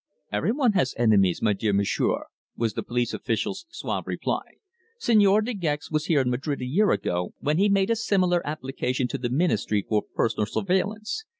[0.31, 2.23] "Everyone has enemies, my dear m'sieur,"
[2.57, 4.41] was the police official's suave reply.
[4.99, 8.41] "Señor De Gex was here in Madrid a year ago when he made a similar
[8.43, 11.23] application to the Ministry for personal surveillance.